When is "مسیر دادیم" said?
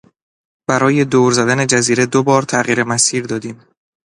2.83-3.59